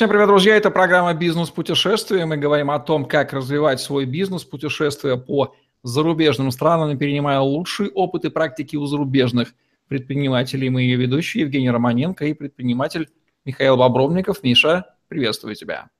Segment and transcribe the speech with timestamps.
[0.00, 0.56] Всем привет, друзья!
[0.56, 2.24] Это программа «Бизнес-путешествия».
[2.24, 8.24] Мы говорим о том, как развивать свой бизнес, путешествуя по зарубежным странам перенимая лучший опыт
[8.24, 9.52] и практики у зарубежных
[9.88, 10.70] предпринимателей.
[10.70, 13.10] Мы ее ведущие Евгений Романенко и предприниматель
[13.44, 14.42] Михаил Бобровников.
[14.42, 15.90] Миша, приветствую тебя.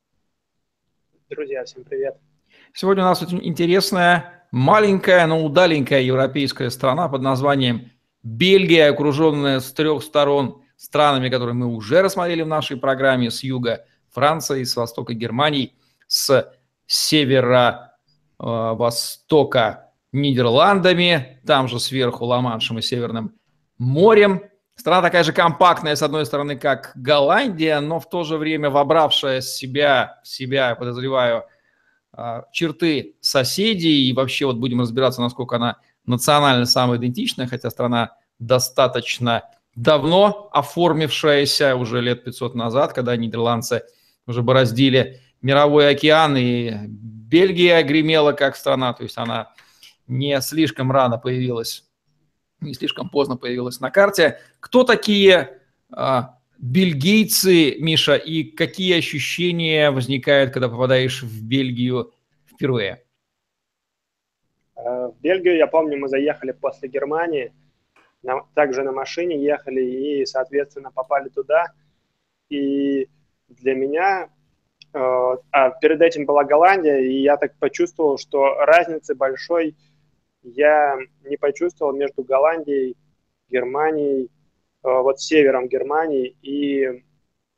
[1.28, 2.16] Друзья, всем привет.
[2.72, 7.90] Сегодня у нас очень интересная, маленькая, но удаленькая европейская страна под названием
[8.22, 13.84] Бельгия, окруженная с трех сторон странами, которые мы уже рассмотрели в нашей программе, с юга
[14.12, 15.74] Франции, с востока Германии,
[16.06, 16.52] с
[16.86, 17.94] севера
[18.38, 23.34] э, востока Нидерландами, там же сверху Ла-Маншем и Северным
[23.78, 24.42] морем.
[24.74, 29.40] Страна такая же компактная, с одной стороны, как Голландия, но в то же время вобравшая
[29.40, 31.44] себя, себя, подозреваю,
[32.16, 34.08] э, черты соседей.
[34.08, 39.44] И вообще вот будем разбираться, насколько она национально самоидентичная, хотя страна достаточно
[39.76, 43.84] давно оформившаяся, уже лет 500 назад, когда нидерландцы
[44.30, 49.52] уже бороздили мировой океан, и Бельгия гремела как страна, то есть она
[50.06, 51.88] не слишком рано появилась,
[52.60, 54.40] не слишком поздно появилась на карте.
[54.58, 55.60] Кто такие
[55.92, 62.12] а, бельгийцы, Миша, и какие ощущения возникают, когда попадаешь в Бельгию
[62.46, 63.04] впервые?
[64.76, 67.52] Э, в Бельгию, я помню, мы заехали после Германии–
[68.22, 71.72] на, также на машине ехали и, соответственно, попали туда.
[72.48, 73.08] И
[73.50, 74.30] для меня,
[74.92, 79.76] э, а перед этим была Голландия, и я так почувствовал, что разницы большой
[80.42, 82.96] я не почувствовал между Голландией,
[83.50, 84.28] Германией, э,
[84.82, 87.04] вот севером Германии и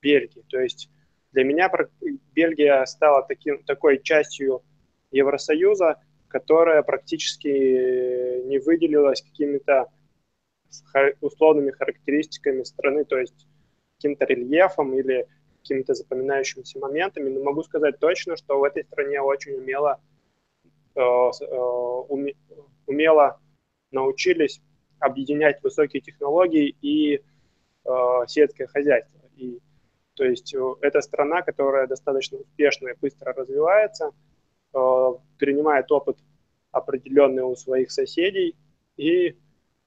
[0.01, 0.45] Бельгией.
[0.49, 0.91] То есть
[1.33, 1.71] для меня
[2.33, 4.63] Бельгия стала таким, такой частью
[5.11, 9.89] Евросоюза, которая практически не выделилась какими-то
[11.21, 13.47] условными характеристиками страны, то есть
[13.97, 15.27] каким-то рельефом или
[15.63, 20.01] какими-то запоминающимися моментами, но могу сказать точно, что в этой стране очень умело,
[20.95, 22.33] э, э,
[22.87, 23.41] умело
[23.91, 24.61] научились
[24.99, 27.21] объединять высокие технологии и
[27.85, 27.91] э,
[28.27, 29.21] сельское хозяйство.
[29.37, 29.61] И,
[30.15, 34.11] то есть это страна, которая достаточно успешно и быстро развивается,
[35.39, 36.17] перенимает опыт
[36.71, 38.57] определенный у своих соседей
[38.97, 39.37] и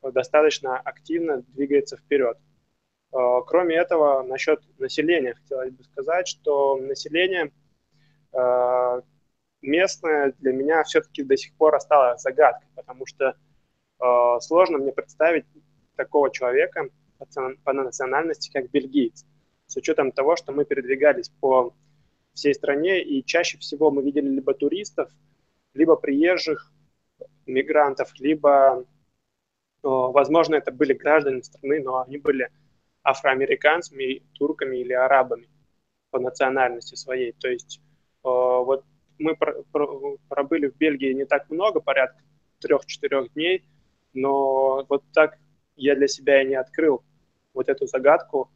[0.02, 2.38] достаточно активно двигается вперед.
[3.16, 7.53] Э, кроме этого, насчет населения хотелось бы сказать, что население
[8.34, 9.02] э,
[9.62, 13.36] местное для меня все-таки до сих пор осталось загадкой, потому что
[14.00, 15.46] э, сложно мне представить
[15.96, 16.90] такого человека
[17.64, 19.26] по национальности, как бельгиец,
[19.68, 21.74] с учетом того, что мы передвигались по
[22.34, 25.09] всей стране, и чаще всего мы видели либо туристов,
[25.74, 26.74] либо приезжих
[27.46, 28.86] мигрантов, либо
[29.82, 32.50] возможно, это были граждане страны, но они были
[33.05, 35.47] афроамериканцами, турками или арабами
[36.11, 37.33] по национальности своей.
[37.33, 37.79] То есть
[38.23, 38.83] вот
[39.19, 39.38] мы
[40.27, 42.21] пробыли в Бельгии не так много, порядка
[42.59, 43.63] трех-четырех дней,
[44.13, 45.38] но вот так
[45.75, 47.03] я для себя и не открыл
[47.53, 48.49] вот эту загадку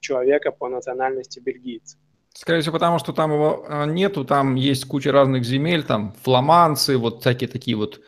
[0.00, 1.98] человека по национальности бельгийца.
[2.34, 6.96] Скорее всего, потому что там его а, нету, там есть куча разных земель, там фламандцы,
[6.96, 8.00] вот всякие такие вот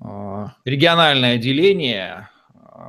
[0.00, 2.30] а, региональное деление,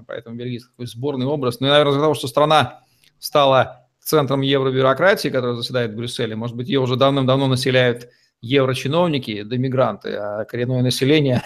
[0.07, 1.59] поэтому бельгийский такой сборный образ.
[1.59, 2.81] Ну и, наверное, из-за того, что страна
[3.19, 8.09] стала центром евробюрократии, которая заседает в Брюсселе, может быть, ее уже давным-давно населяют
[8.41, 11.44] еврочиновники да мигранты, а коренное население,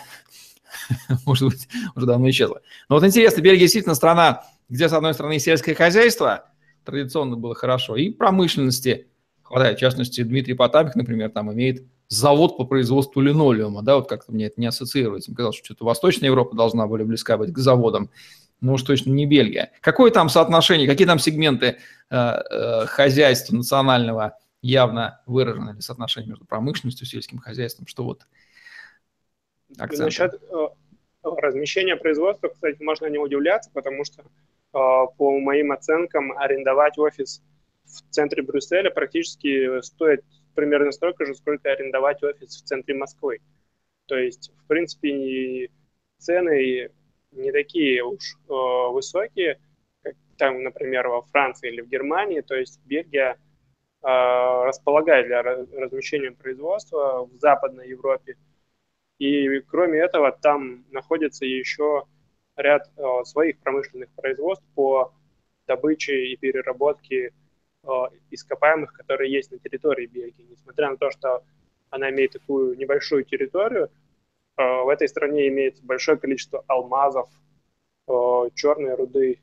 [1.25, 2.61] может быть, уже давно исчезло.
[2.89, 6.45] Но вот интересно, Бельгия действительно страна, где, с одной стороны, сельское хозяйство
[6.85, 9.07] традиционно было хорошо, и промышленности
[9.43, 9.77] хватает.
[9.77, 14.47] В частности, Дмитрий Потапик, например, там имеет завод по производству линолеума, да, вот как-то мне
[14.47, 15.31] это не ассоциируется.
[15.31, 18.09] Мне казалось, что что-то Восточная Европа должна более близка быть к заводам,
[18.61, 19.71] но уж точно не Бельгия.
[19.81, 21.77] Какое там соотношение, какие там сегменты
[22.09, 28.21] э, э, хозяйства национального явно выражены, или соотношение между промышленностью и сельским хозяйством, что вот
[29.77, 30.05] акцент?
[30.05, 30.67] Насчет э,
[31.23, 34.25] размещения производства, кстати, можно не удивляться, потому что э,
[34.73, 37.41] по моим оценкам арендовать офис
[37.83, 40.23] в центре Брюсселя практически стоит
[40.55, 43.39] примерно столько же, сколько арендовать офис в центре Москвы.
[44.07, 45.69] То есть, в принципе,
[46.17, 46.89] цены
[47.31, 48.53] не такие уж э,
[48.91, 49.59] высокие,
[50.01, 52.41] как там, например, во Франции или в Германии.
[52.41, 53.37] То есть Бельгия э,
[54.01, 58.37] располагает для размещения производства в Западной Европе.
[59.17, 62.05] И кроме этого, там находится еще
[62.55, 65.13] ряд э, своих промышленных производств по
[65.67, 67.33] добыче и переработке
[68.31, 70.47] ископаемых, которые есть на территории Бельгии.
[70.49, 71.43] Несмотря на то, что
[71.89, 73.89] она имеет такую небольшую территорию,
[74.57, 77.29] э, в этой стране имеется большое количество алмазов,
[78.07, 78.11] э,
[78.55, 79.39] черной руды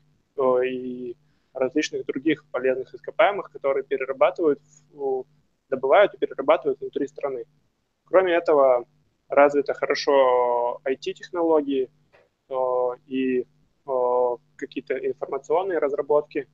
[0.65, 1.15] и
[1.53, 4.59] различных других полезных ископаемых, которые перерабатывают,
[5.69, 7.45] добывают и перерабатывают внутри страны.
[8.05, 8.85] Кроме этого,
[9.29, 11.89] развито хорошо IT-технологии
[13.05, 13.45] и
[14.55, 16.47] какие-то информационные разработки.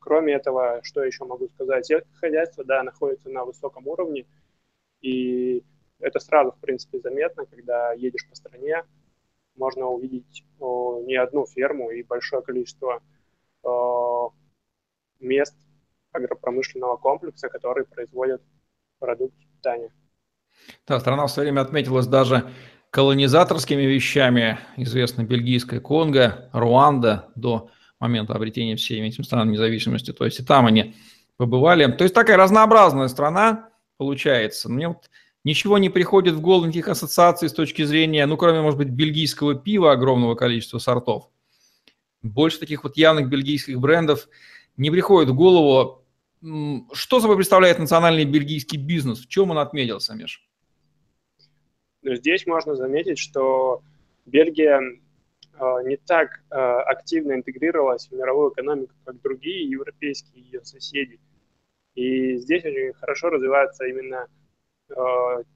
[0.00, 1.92] Кроме этого, что еще могу сказать?
[2.14, 4.26] Хозяйство, да, находится на высоком уровне,
[5.00, 5.62] и
[6.00, 8.82] это сразу, в принципе, заметно, когда едешь по стране,
[9.56, 13.02] можно увидеть не одну ферму и большое количество
[15.20, 15.54] мест
[16.12, 18.42] агропромышленного комплекса, которые производят
[18.98, 19.92] продукты питания.
[20.86, 22.50] Да, страна в свое время отметилась даже
[22.90, 27.70] колонизаторскими вещами, известно бельгийская Конго, Руанда до
[28.00, 30.12] момента обретения всеми этими странами независимости.
[30.12, 30.94] То есть и там они
[31.36, 31.90] побывали.
[31.92, 34.70] То есть такая разнообразная страна получается.
[34.70, 35.10] Мне вот
[35.44, 39.54] ничего не приходит в голову, никаких ассоциаций с точки зрения, ну, кроме, может быть, бельгийского
[39.54, 41.30] пива огромного количества сортов.
[42.22, 44.28] Больше таких вот явных бельгийских брендов
[44.76, 46.04] не приходит в голову.
[46.92, 49.20] Что собой представляет национальный бельгийский бизнес?
[49.20, 50.46] В чем он отметился, Миш?
[52.02, 53.82] Здесь можно заметить, что
[54.24, 54.80] Бельгия
[55.84, 61.20] не так э, активно интегрировалась в мировую экономику, как другие европейские ее соседи.
[61.94, 64.28] И здесь очень хорошо развиваются именно
[64.88, 64.94] э,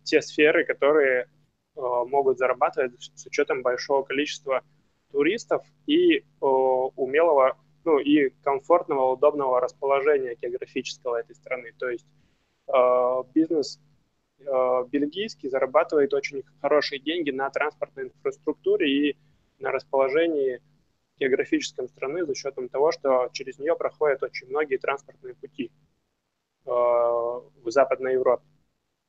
[0.03, 1.29] те сферы, которые
[1.77, 4.63] могут зарабатывать с учетом большого количества
[5.11, 11.73] туристов и умелого, ну и комфортного, удобного расположения географического этой страны.
[11.77, 12.07] То есть
[13.35, 13.81] бизнес
[14.39, 19.17] бельгийский зарабатывает очень хорошие деньги на транспортной инфраструктуре и
[19.59, 20.61] на расположении
[21.19, 25.71] географическом страны за счетом того, что через нее проходят очень многие транспортные пути
[26.67, 28.45] э, в Западной Европе.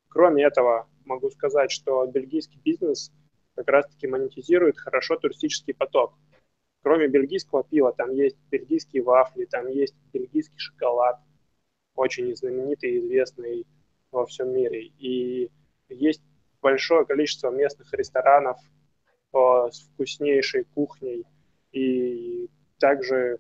[0.10, 3.12] Кроме этого, могу сказать, что бельгийский бизнес
[3.56, 6.14] как раз-таки монетизирует хорошо туристический поток.
[6.82, 11.20] Кроме бельгийского пива, там есть бельгийские вафли, там есть бельгийский шоколад,
[11.96, 13.66] очень знаменитый и известный
[14.12, 14.86] во всем мире.
[15.00, 15.50] И
[15.90, 16.22] есть
[16.62, 18.58] большое количество местных ресторанов
[19.72, 21.26] с вкуснейшей кухней.
[21.72, 22.50] И
[22.80, 23.40] также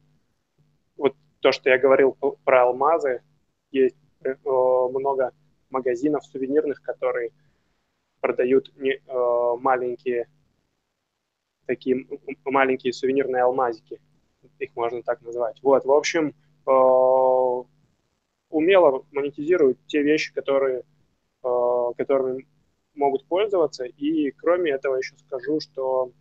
[0.97, 3.21] вот то, что я говорил про алмазы,
[3.71, 5.31] есть э, много
[5.69, 7.31] магазинов сувенирных, которые
[8.19, 10.27] продают не, э, маленькие
[11.65, 12.05] такие
[12.45, 13.99] маленькие сувенирные алмазики,
[14.59, 15.59] их можно так назвать.
[15.63, 16.35] Вот, в общем,
[16.67, 17.63] э,
[18.49, 20.83] умело монетизируют те вещи, которые,
[21.41, 22.45] которыми
[22.95, 23.85] могут пользоваться.
[23.85, 26.11] И кроме этого еще скажу, что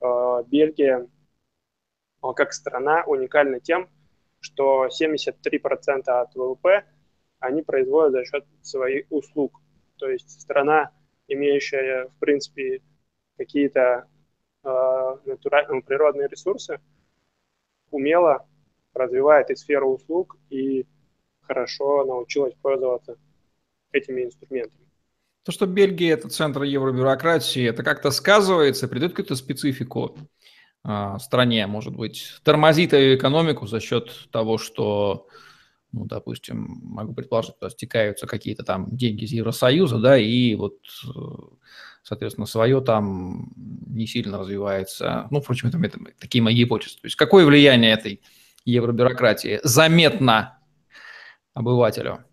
[0.00, 1.06] э, Бельгия
[2.22, 3.88] э, как страна уникальна тем,
[4.40, 6.84] что 73% от ВВП
[7.38, 9.60] они производят за счет своих услуг.
[9.98, 10.92] То есть страна,
[11.28, 12.82] имеющая, в принципе,
[13.36, 14.08] какие-то
[14.64, 16.80] э, натуральные, природные ресурсы,
[17.90, 18.46] умело
[18.94, 20.86] развивает и сферу услуг, и
[21.42, 23.16] хорошо научилась пользоваться
[23.92, 24.85] этими инструментами.
[25.46, 30.18] То, что Бельгия– это центр евробюрократии, это как-то сказывается, придает какую-то специфику
[30.84, 35.28] э, стране, может быть, тормозит ее экономику за счет того, что,
[35.92, 40.78] ну, допустим, могу предположить, что стекаются какие-то там деньги из Евросоюза, да, и вот,
[42.02, 43.52] соответственно, свое там
[43.86, 45.28] не сильно развивается.
[45.30, 46.96] Ну, впрочем, это, это такие мои гипотезы.
[46.96, 48.20] То есть какое влияние этой
[48.64, 50.58] евробюрократии заметно
[51.54, 52.24] обывателю?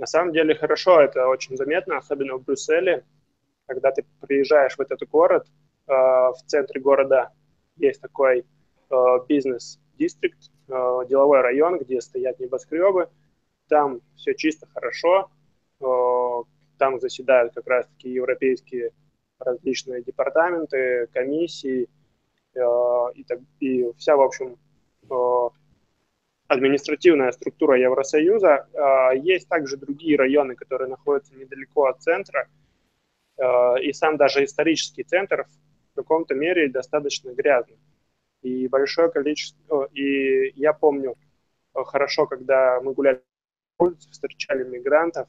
[0.00, 3.04] На самом деле хорошо, это очень заметно, особенно в Брюсселе,
[3.66, 7.32] когда ты приезжаешь в этот город, э, в центре города
[7.76, 8.94] есть такой э,
[9.28, 10.38] бизнес-дистрикт,
[10.68, 10.72] э,
[11.06, 13.10] деловой район, где стоят небоскребы,
[13.68, 15.30] там все чисто хорошо,
[16.78, 18.92] там заседают как раз-таки европейские
[19.38, 21.88] различные департаменты, комиссии,
[22.54, 24.58] и, так, и вся, в общем,
[26.50, 28.66] административная структура Евросоюза.
[28.74, 32.48] А, есть также другие районы, которые находятся недалеко от центра,
[33.38, 35.46] а, и сам даже исторический центр
[35.92, 37.78] в каком-то мере достаточно грязный.
[38.42, 39.84] И большое количество...
[39.92, 41.14] И я помню
[41.72, 43.22] хорошо, когда мы гуляли
[43.76, 45.28] по улице, встречали мигрантов,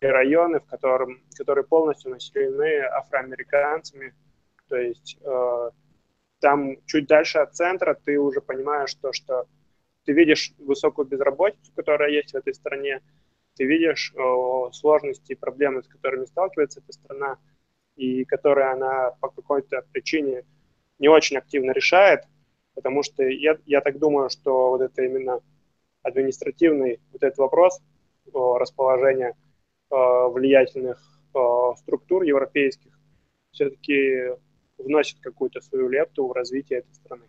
[0.00, 4.14] и районы, в котором, которые полностью населены афроамериканцами.
[4.68, 5.18] То есть
[6.40, 9.46] там чуть дальше от центра ты уже понимаешь то, что
[10.10, 13.00] ты видишь высокую безработицу, которая есть в этой стране,
[13.54, 17.38] ты видишь о, сложности и проблемы, с которыми сталкивается эта страна,
[17.94, 20.44] и которые она по какой-то причине
[20.98, 22.24] не очень активно решает,
[22.74, 25.42] потому что я, я так думаю, что вот это именно
[26.02, 27.80] административный вот этот вопрос
[28.32, 29.36] о, расположения
[29.90, 31.00] о, влиятельных
[31.34, 32.98] о, структур европейских
[33.52, 34.32] все-таки
[34.76, 37.26] вносит какую-то свою лепту в развитие этой страны.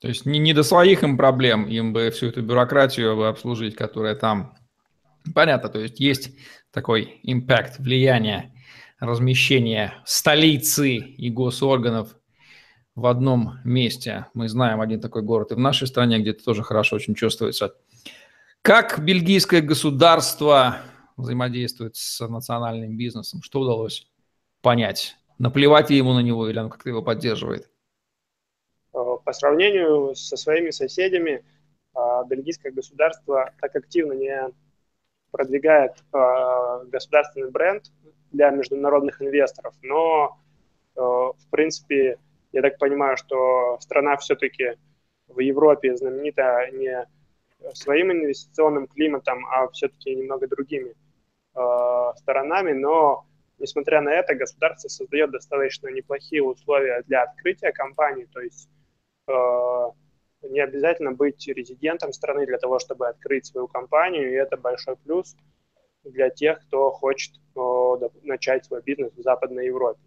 [0.00, 3.74] То есть не, не до своих им проблем, им бы всю эту бюрократию бы обслужить,
[3.74, 4.56] которая там.
[5.34, 6.36] Понятно, то есть есть
[6.70, 8.52] такой импакт, влияние,
[9.00, 12.16] размещение столицы и госорганов
[12.94, 14.26] в одном месте.
[14.34, 17.74] Мы знаем один такой город и в нашей стране, где это тоже хорошо очень чувствуется.
[18.62, 20.78] Как бельгийское государство
[21.16, 23.42] взаимодействует с национальным бизнесом?
[23.42, 24.08] Что удалось
[24.62, 25.16] понять?
[25.38, 27.68] Наплевать ему на него или он как-то его поддерживает?
[28.94, 31.44] Э, по сравнению со своими соседями,
[31.94, 34.52] э, бельгийское государство так активно не
[35.30, 37.84] продвигает э, государственный бренд
[38.32, 40.36] для международных инвесторов, но,
[40.94, 42.18] в принципе,
[42.52, 44.76] я так понимаю, что страна все-таки
[45.28, 47.06] в Европе знаменита не
[47.74, 50.94] своим инвестиционным климатом, а все-таки немного другими
[51.54, 53.26] э, сторонами, но
[53.58, 58.77] несмотря на это, государство создает достаточно неплохие условия для открытия компании, то есть э,
[60.42, 65.36] не обязательно быть резидентом страны для того, чтобы открыть свою компанию, и это большой плюс
[66.04, 70.00] для тех, кто хочет э, начать свой бизнес в Западной Европе.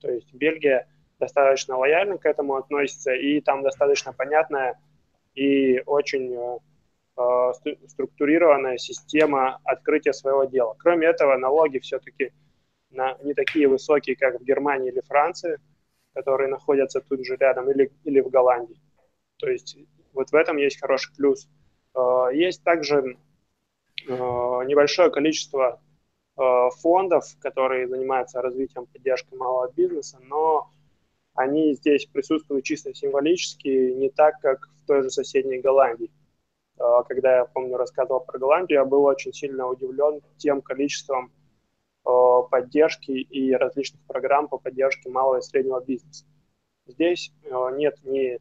[0.00, 0.88] То есть Бельгия
[1.18, 4.78] достаточно лояльно к этому относится, и там достаточно понятная
[5.34, 6.58] и очень э,
[7.14, 7.52] Э,
[7.88, 10.74] структурированная система открытия своего дела.
[10.78, 12.32] Кроме этого, налоги все-таки
[12.90, 15.58] не такие высокие, как в Германии или Франции,
[16.14, 18.80] которые находятся тут же рядом, или, или в Голландии.
[19.38, 19.76] То есть
[20.12, 21.48] вот в этом есть хороший плюс.
[21.94, 23.16] Э, есть также
[24.06, 25.80] э, небольшое количество
[26.34, 30.70] фондов, которые занимаются развитием поддержкой малого бизнеса, но
[31.34, 36.10] они здесь присутствуют чисто символически, не так, как в той же соседней Голландии.
[37.06, 41.30] Когда я, помню, рассказывал про Голландию, я был очень сильно удивлен тем количеством
[42.02, 46.24] поддержки и различных программ по поддержке малого и среднего бизнеса.
[46.86, 47.32] Здесь
[47.74, 48.38] нет ни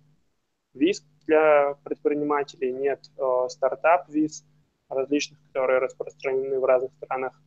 [0.73, 3.09] виз для предпринимателей, нет
[3.47, 4.43] стартап-виз
[4.89, 7.39] различных, которые распространены в разных странах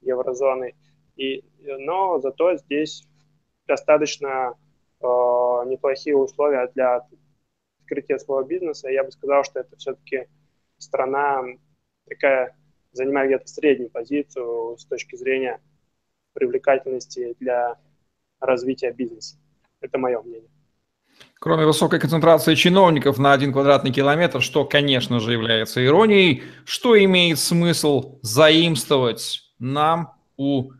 [0.00, 0.74] еврозоны.
[1.16, 3.06] И, но зато здесь
[3.66, 4.56] достаточно
[5.00, 7.06] неплохие условия для
[7.82, 10.26] открытия своего бизнеса, я бы сказал, что это все-таки
[10.78, 11.44] страна
[12.08, 12.56] такая,
[12.92, 15.60] занимает где-то среднюю позицию с точки зрения
[16.34, 17.76] привлекательности для
[18.40, 19.36] развития бизнеса.
[19.80, 20.48] Это мое мнение.
[21.38, 27.38] Кроме высокой концентрации чиновников на один квадратный километр, что, конечно же, является иронией, что имеет
[27.38, 30.70] смысл заимствовать нам у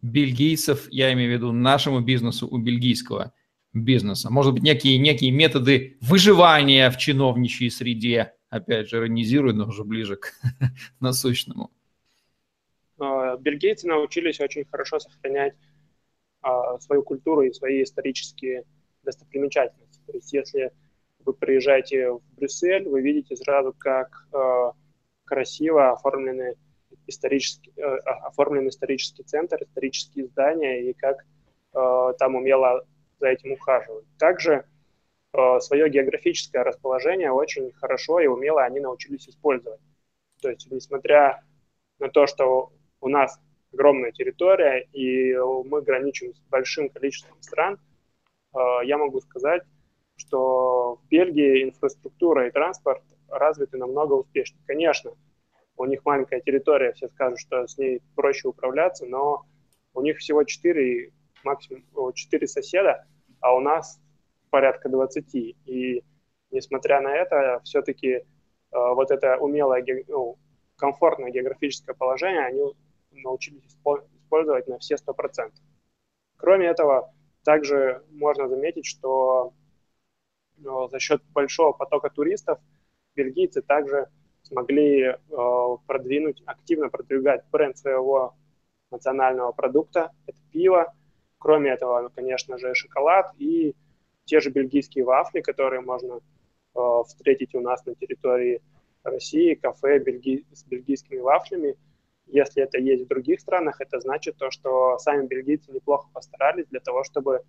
[0.00, 3.32] бельгийцев, я имею в виду нашему бизнесу у бельгийского
[3.72, 4.30] бизнеса.
[4.30, 10.16] Может быть, некие, некие методы выживания в чиновничьей среде, опять же, иронизируя, но уже ближе
[10.16, 10.34] к
[11.00, 11.70] насущному.
[12.98, 15.54] А, бельгийцы научились очень хорошо сохранять
[16.42, 18.64] а, свою культуру и свои исторические
[19.04, 20.00] достопримечательности.
[20.06, 20.70] То есть если
[21.24, 24.72] вы приезжаете в Брюссель, вы видите сразу, как а,
[25.24, 26.56] красиво оформлены
[27.06, 27.82] исторический, э,
[28.26, 31.24] оформлен исторический центр, исторические здания, и как
[32.18, 32.84] там умело
[33.18, 34.04] за этим ухаживают.
[34.18, 34.64] Также э,
[35.60, 39.80] свое географическое расположение очень хорошо и умело они научились использовать.
[40.42, 41.42] То есть, несмотря
[41.98, 43.40] на то, что у нас
[43.72, 47.78] огромная территория и мы граничим с большим количеством стран,
[48.54, 49.62] э, я могу сказать,
[50.16, 54.62] что в Бельгии инфраструктура и транспорт развиты намного успешнее.
[54.66, 55.12] Конечно,
[55.76, 59.46] у них маленькая территория, все скажут, что с ней проще управляться, но
[59.94, 61.10] у них всего 4,
[61.44, 63.06] максимум 4 соседа,
[63.40, 63.98] а у нас
[64.52, 65.34] порядка 20.
[65.34, 66.04] И
[66.50, 68.22] несмотря на это, все-таки э,
[68.70, 70.38] вот это умелое, ну,
[70.76, 72.62] комфортное географическое положение они
[73.10, 75.52] научились использовать на все 100%.
[76.36, 77.12] Кроме этого,
[77.44, 79.54] также можно заметить, что
[80.58, 82.58] ну, за счет большого потока туристов
[83.14, 84.08] бельгийцы также
[84.42, 85.16] смогли э,
[85.86, 88.34] продвинуть, активно продвигать бренд своего
[88.90, 90.92] национального продукта, это пиво,
[91.42, 93.74] Кроме этого, конечно же, шоколад и
[94.24, 96.20] те же бельгийские вафли, которые можно
[96.74, 98.60] э, встретить у нас на территории
[99.02, 100.44] России, кафе бельги...
[100.52, 101.76] с бельгийскими вафлями.
[102.26, 106.80] Если это есть в других странах, это значит то, что сами бельгийцы неплохо постарались для
[106.80, 107.42] того, чтобы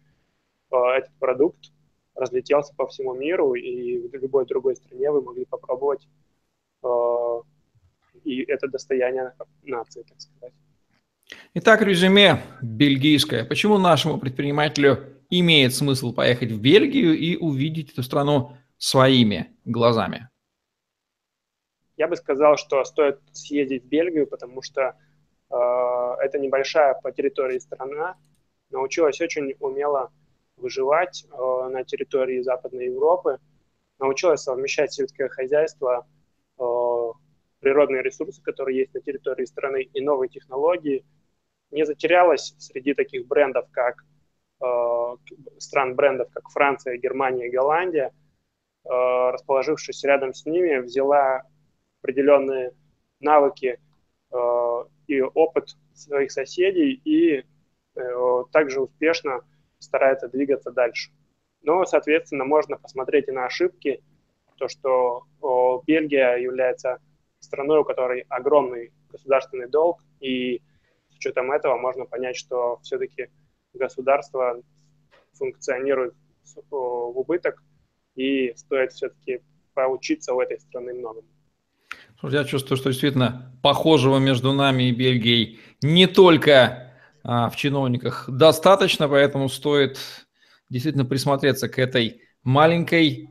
[0.71, 1.71] э, этот продукт
[2.15, 6.07] разлетелся по всему миру, и в любой другой стране вы могли попробовать.
[6.83, 7.41] Э,
[8.23, 10.53] и это достояние нации, так сказать.
[11.53, 13.45] Итак, резюме бельгийское.
[13.45, 20.29] Почему нашему предпринимателю имеет смысл поехать в Бельгию и увидеть эту страну своими глазами?
[21.95, 24.81] Я бы сказал, что стоит съездить в Бельгию, потому что
[25.49, 25.55] э,
[26.21, 28.15] это небольшая по территории страна,
[28.71, 30.11] научилась очень умело
[30.57, 33.37] выживать э, на территории Западной Европы,
[33.99, 36.07] научилась совмещать сельское хозяйство,
[37.63, 41.05] природные ресурсы, которые есть на территории страны, и новые технологии,
[41.71, 44.03] не затерялась среди таких брендов, как
[44.61, 45.15] э,
[45.59, 48.11] стран брендов, как Франция, Германия, Голландия,
[48.83, 51.43] э, расположившись рядом с ними, взяла
[52.01, 52.73] определенные
[53.21, 53.79] навыки
[54.31, 57.45] э, и опыт своих соседей и
[57.95, 59.39] э, также успешно
[59.79, 61.11] старается двигаться дальше.
[61.61, 64.03] Но, соответственно, можно посмотреть и на ошибки,
[64.57, 66.99] то, что о, Бельгия является
[67.43, 70.61] страной, у которой огромный государственный долг, и
[71.09, 73.29] с учетом этого можно понять, что все-таки
[73.73, 74.61] государство
[75.33, 76.13] функционирует
[76.69, 77.61] в убыток,
[78.15, 79.41] и стоит все-таки
[79.73, 81.27] поучиться у этой страны многому.
[82.21, 89.09] Я чувствую, что действительно похожего между нами и Бельгией не только а, в чиновниках достаточно,
[89.09, 89.99] поэтому стоит
[90.69, 93.29] действительно присмотреться к этой маленькой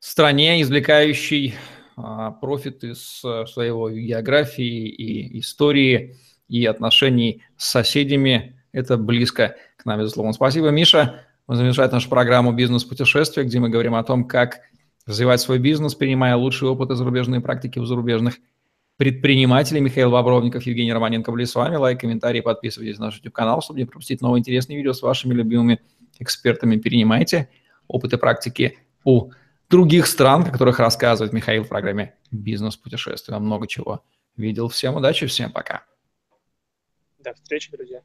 [0.00, 1.54] стране, извлекающей
[1.96, 6.16] а, профит из а, своего географии и истории
[6.48, 8.60] и отношений с соседями.
[8.72, 10.32] Это близко к нам, безусловно.
[10.32, 11.22] Спасибо, Миша.
[11.46, 14.60] Вы завершаете нашу программу «Бизнес-путешествие», где мы говорим о том, как
[15.06, 18.38] развивать свой бизнес, принимая лучшие опыты зарубежные практики у зарубежных
[18.96, 19.80] предпринимателей.
[19.80, 21.76] Михаил Бобровников, Евгений Романенко были с вами.
[21.76, 25.80] Лайк, комментарий, подписывайтесь на наш YouTube-канал, чтобы не пропустить новые интересные видео с вашими любимыми
[26.18, 26.76] экспертами.
[26.76, 27.48] Перенимайте
[27.86, 29.30] опыты практики у
[29.68, 33.38] других стран, о которых рассказывает Михаил в программе «Бизнес-путешествие».
[33.38, 34.04] много чего
[34.36, 34.68] видел.
[34.68, 35.84] Всем удачи, всем пока.
[37.18, 38.02] До встречи, друзья.